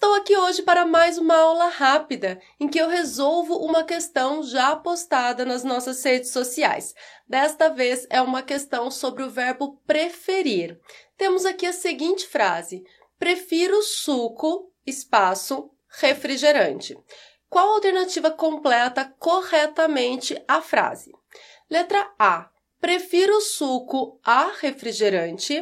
Estou 0.00 0.14
aqui 0.14 0.36
hoje 0.36 0.62
para 0.62 0.86
mais 0.86 1.18
uma 1.18 1.34
aula 1.36 1.66
rápida 1.70 2.40
em 2.60 2.68
que 2.68 2.78
eu 2.78 2.88
resolvo 2.88 3.56
uma 3.56 3.82
questão 3.82 4.44
já 4.44 4.76
postada 4.76 5.44
nas 5.44 5.64
nossas 5.64 6.04
redes 6.04 6.30
sociais. 6.30 6.94
Desta 7.26 7.68
vez 7.68 8.06
é 8.08 8.22
uma 8.22 8.40
questão 8.40 8.92
sobre 8.92 9.24
o 9.24 9.28
verbo 9.28 9.82
preferir. 9.88 10.78
Temos 11.16 11.44
aqui 11.44 11.66
a 11.66 11.72
seguinte 11.72 12.28
frase: 12.28 12.84
Prefiro 13.18 13.82
suco, 13.82 14.72
espaço, 14.86 15.68
refrigerante. 15.88 16.96
Qual 17.50 17.70
alternativa 17.70 18.30
completa 18.30 19.04
corretamente 19.18 20.40
a 20.46 20.62
frase? 20.62 21.10
Letra 21.68 22.08
A: 22.16 22.48
Prefiro 22.80 23.40
suco 23.40 24.20
a 24.22 24.52
refrigerante. 24.60 25.60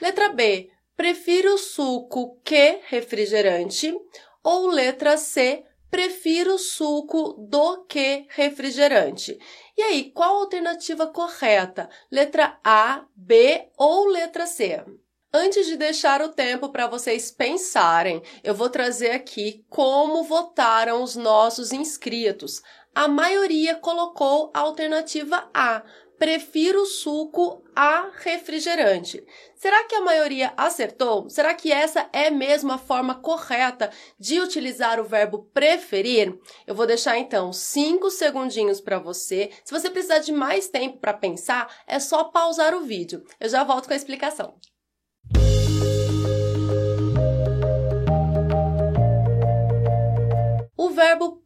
Letra 0.00 0.28
B: 0.28 0.70
prefiro 0.96 1.56
suco 1.58 2.40
que 2.44 2.80
refrigerante. 2.88 3.94
Ou 4.42 4.66
letra 4.66 5.16
C, 5.16 5.64
prefiro 5.90 6.58
suco 6.58 7.34
do 7.48 7.84
que 7.84 8.26
refrigerante. 8.30 9.38
E 9.76 9.82
aí, 9.82 10.10
qual 10.10 10.36
a 10.36 10.40
alternativa 10.40 11.06
correta? 11.06 11.88
Letra 12.10 12.58
A, 12.64 13.04
B 13.14 13.68
ou 13.76 14.06
letra 14.08 14.46
C? 14.46 14.84
Antes 15.32 15.66
de 15.66 15.76
deixar 15.76 16.22
o 16.22 16.28
tempo 16.28 16.68
para 16.68 16.86
vocês 16.86 17.30
pensarem, 17.30 18.22
eu 18.44 18.54
vou 18.54 18.70
trazer 18.70 19.10
aqui 19.10 19.64
como 19.68 20.22
votaram 20.22 21.02
os 21.02 21.16
nossos 21.16 21.72
inscritos. 21.72 22.62
A 22.94 23.08
maioria 23.08 23.74
colocou 23.74 24.52
a 24.54 24.60
alternativa 24.60 25.50
A, 25.52 25.82
prefiro 26.18 26.86
suco 26.86 27.62
a 27.74 28.10
refrigerante. 28.16 29.24
Será 29.54 29.84
que 29.84 29.94
a 29.94 30.00
maioria 30.00 30.52
acertou? 30.56 31.28
Será 31.28 31.54
que 31.54 31.72
essa 31.72 32.08
é 32.12 32.30
mesmo 32.30 32.72
a 32.72 32.78
forma 32.78 33.14
correta 33.14 33.90
de 34.18 34.40
utilizar 34.40 35.00
o 35.00 35.04
verbo 35.04 35.50
preferir? 35.52 36.38
Eu 36.66 36.74
vou 36.74 36.86
deixar 36.86 37.18
então 37.18 37.52
cinco 37.52 38.10
segundinhos 38.10 38.80
para 38.80 38.98
você. 38.98 39.50
Se 39.64 39.72
você 39.72 39.90
precisar 39.90 40.18
de 40.18 40.32
mais 40.32 40.68
tempo 40.68 40.98
para 40.98 41.14
pensar, 41.14 41.68
é 41.86 41.98
só 41.98 42.24
pausar 42.24 42.74
o 42.74 42.84
vídeo. 42.84 43.24
Eu 43.40 43.48
já 43.48 43.64
volto 43.64 43.86
com 43.86 43.92
a 43.92 43.96
explicação. 43.96 44.54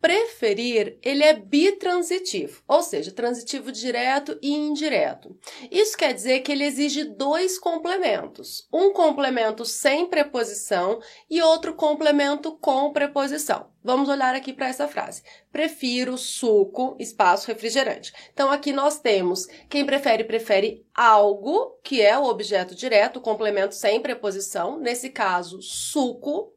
Preferir, 0.09 0.99
ele 1.03 1.23
é 1.23 1.35
bitransitivo, 1.35 2.63
ou 2.67 2.83
seja, 2.83 3.13
transitivo 3.13 3.71
direto 3.71 4.39
e 4.41 4.55
indireto. 4.55 5.37
Isso 5.71 5.99
quer 5.99 6.15
dizer 6.15 6.41
que 6.41 6.51
ele 6.51 6.65
exige 6.65 7.05
dois 7.05 7.59
complementos, 7.59 8.67
um 8.73 8.91
complemento 8.91 9.67
sem 9.67 10.07
preposição 10.07 10.99
e 11.29 11.43
outro 11.43 11.75
complemento 11.75 12.57
com 12.57 12.91
preposição. 12.91 13.69
Vamos 13.85 14.09
olhar 14.09 14.35
aqui 14.35 14.51
para 14.51 14.69
essa 14.69 14.89
frase. 14.89 15.23
Prefiro 15.53 16.17
suco, 16.17 16.97
espaço 16.99 17.47
refrigerante. 17.47 18.11
Então 18.33 18.51
aqui 18.51 18.73
nós 18.73 18.99
temos 18.99 19.45
quem 19.69 19.85
prefere 19.85 20.25
prefere 20.25 20.87
algo, 20.95 21.79
que 21.85 22.01
é 22.01 22.19
o 22.19 22.25
objeto 22.25 22.75
direto, 22.75 23.21
complemento 23.21 23.75
sem 23.75 24.01
preposição, 24.01 24.79
nesse 24.79 25.11
caso 25.11 25.61
suco, 25.61 26.55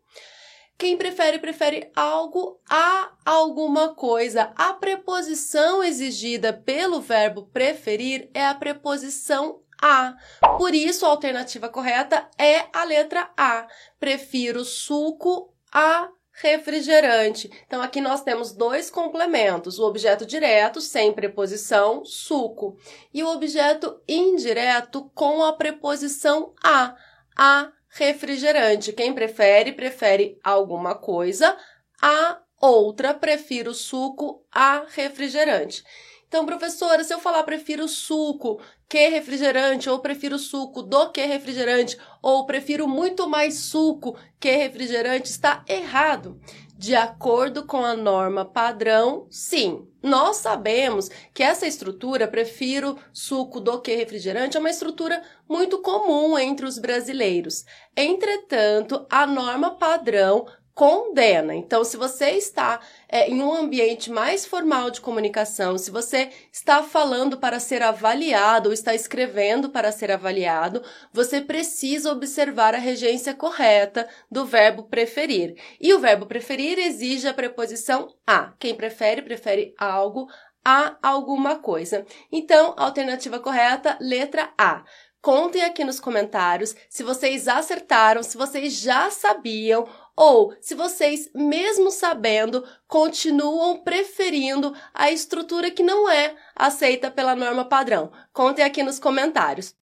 quem 0.82 0.98
prefere, 0.98 1.38
prefere 1.38 1.92
algo 1.96 2.60
a 2.68 3.12
alguma 3.24 3.94
coisa. 3.94 4.52
A 4.56 4.74
preposição 4.74 5.84
exigida 5.84 6.52
pelo 6.52 7.00
verbo 7.00 7.44
preferir 7.54 8.32
é 8.34 8.48
a 8.48 8.56
preposição 8.56 9.62
a. 9.80 10.16
Por 10.58 10.74
isso, 10.74 11.06
a 11.06 11.10
alternativa 11.10 11.70
correta 11.70 12.28
é 12.36 12.66
a 12.74 12.84
letra 12.84 13.30
A. 13.38 13.68
Prefiro 14.00 14.66
suco 14.66 15.54
a 15.72 16.10
refrigerante. 16.32 17.52
Então, 17.68 17.80
aqui 17.80 18.02
nós 18.02 18.24
temos 18.24 18.52
dois 18.52 18.90
complementos: 18.90 19.78
o 19.78 19.86
objeto 19.86 20.26
direto, 20.26 20.82
sem 20.82 21.14
preposição, 21.14 22.04
suco, 22.04 22.76
e 23.14 23.22
o 23.24 23.30
objeto 23.30 24.02
indireto 24.08 25.12
com 25.14 25.44
a 25.44 25.54
preposição 25.54 26.56
a. 26.64 26.96
A 27.38 27.72
refrigerante. 27.92 28.94
Quem 28.94 29.14
prefere, 29.14 29.74
prefere 29.74 30.40
alguma 30.44 30.96
coisa. 30.96 31.56
A 32.02 32.40
outra, 32.60 33.14
prefiro 33.14 33.74
suco 33.74 34.46
a 34.52 34.86
refrigerante. 34.88 35.84
Então, 36.28 36.46
professora, 36.46 37.04
se 37.04 37.14
eu 37.14 37.20
falar 37.20 37.44
prefiro 37.44 37.90
suco 37.90 38.62
que 38.88 39.10
refrigerante, 39.10 39.90
ou 39.90 40.00
prefiro 40.00 40.40
suco 40.40 40.82
do 40.82 41.12
que 41.12 41.26
refrigerante, 41.26 41.98
ou 42.22 42.46
prefiro 42.46 42.88
muito 42.88 43.28
mais 43.28 43.56
suco 43.56 44.18
que 44.40 44.52
refrigerante, 44.52 45.30
está 45.30 45.64
errado. 45.68 46.40
De 46.82 46.96
acordo 46.96 47.64
com 47.64 47.86
a 47.86 47.96
norma 47.96 48.44
padrão, 48.44 49.28
sim. 49.30 49.88
Nós 50.02 50.38
sabemos 50.38 51.12
que 51.32 51.44
essa 51.44 51.68
estrutura, 51.68 52.28
prefiro 52.28 52.98
suco 53.14 53.60
do 53.60 53.80
que 53.80 53.96
refrigerante, 53.96 54.58
é 54.58 54.60
uma 54.60 54.72
estrutura 54.72 55.22
muito 55.48 55.78
comum 55.84 56.40
entre 56.40 56.66
os 56.66 56.80
brasileiros. 56.80 57.66
Entretanto, 57.96 59.06
a 59.12 59.28
norma 59.28 59.76
padrão 59.78 60.48
condena. 60.74 61.54
Então, 61.54 61.84
se 61.84 61.98
você 61.98 62.32
está 62.32 62.80
é, 63.08 63.30
em 63.30 63.42
um 63.42 63.54
ambiente 63.54 64.10
mais 64.10 64.46
formal 64.46 64.90
de 64.90 65.02
comunicação, 65.02 65.78
se 65.78 65.92
você 65.92 66.30
está 66.52 66.82
falando 66.84 67.38
para 67.38 67.60
ser 67.60 67.84
avaliado 67.84 68.70
ou 68.70 68.74
está 68.74 68.96
escrevendo 68.96 69.70
para 69.70 69.92
ser 69.92 70.12
avaliado, 70.12 70.82
você 71.12 71.42
precisa 71.42 72.12
observar 72.12 72.74
a 72.74 72.80
regência 72.80 73.34
correta 73.34 74.08
do 74.30 74.46
verbo 74.46 74.84
preferir. 74.84 75.56
E 75.80 75.94
o 75.94 76.00
verbo 76.00 76.26
preferir 76.26 76.80
exige 76.80 77.28
a 77.28 77.34
preposição 77.34 78.14
a. 78.26 78.54
Quem 78.60 78.74
prefere, 78.76 79.22
prefere 79.22 79.74
algo 79.78 80.28
a 80.64 80.98
alguma 81.02 81.58
coisa. 81.58 82.06
Então, 82.32 82.74
alternativa 82.78 83.40
correta, 83.40 83.98
letra 84.00 84.54
A. 84.58 84.84
Contem 85.22 85.64
aqui 85.64 85.84
nos 85.84 86.00
comentários 86.00 86.76
se 86.90 87.04
vocês 87.04 87.48
acertaram, 87.48 88.24
se 88.24 88.36
vocês 88.36 88.74
já 88.74 89.12
sabiam 89.12 89.88
ou 90.16 90.54
se 90.60 90.74
vocês, 90.74 91.30
mesmo 91.34 91.92
sabendo, 91.92 92.64
continuam 92.88 93.78
preferindo 93.84 94.74
a 94.94 95.12
estrutura 95.12 95.70
que 95.70 95.84
não 95.84 96.10
é 96.10 96.36
aceita 96.56 97.12
pela 97.12 97.36
norma 97.36 97.64
padrão. 97.64 98.12
Contem 98.34 98.66
aqui 98.66 98.82
nos 98.82 99.00
comentários. 99.00 99.76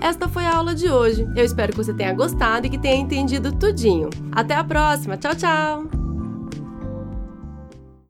Esta 0.00 0.28
foi 0.28 0.44
a 0.44 0.56
aula 0.56 0.74
de 0.74 0.90
hoje. 0.90 1.26
Eu 1.36 1.44
espero 1.44 1.72
que 1.72 1.78
você 1.78 1.94
tenha 1.94 2.12
gostado 2.12 2.66
e 2.66 2.70
que 2.70 2.78
tenha 2.78 2.96
entendido 2.96 3.56
tudinho. 3.56 4.10
Até 4.32 4.54
a 4.54 4.64
próxima. 4.64 5.16
Tchau, 5.16 5.34
tchau! 5.36 6.01